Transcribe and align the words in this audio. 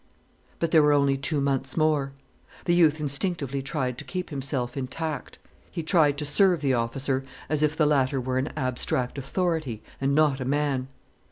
But 0.57 0.71
there 0.71 0.81
were 0.81 0.93
only 0.93 1.15
two 1.15 1.39
months 1.39 1.77
more. 1.77 2.13
The 2.65 2.73
youth 2.73 2.99
instinctively 2.99 3.61
tried 3.61 3.99
to 3.99 4.03
keep 4.03 4.31
himself 4.31 4.75
intact: 4.75 5.37
he 5.69 5.83
tried 5.83 6.17
to 6.17 6.25
serve 6.25 6.61
the 6.61 6.73
officer 6.73 7.23
as 7.49 7.61
if 7.61 7.77
the 7.77 7.85
latter 7.85 8.19
were 8.19 8.39
an 8.39 8.51
abstract 8.57 9.19
authority 9.19 9.83
and 10.01 10.15
not 10.15 10.39
a 10.39 10.43
man. 10.45 10.87